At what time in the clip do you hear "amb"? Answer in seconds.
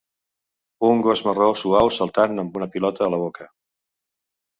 2.45-2.57